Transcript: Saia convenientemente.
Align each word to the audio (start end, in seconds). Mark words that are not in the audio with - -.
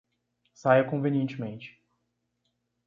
Saia 0.53 0.83
convenientemente. 0.83 1.79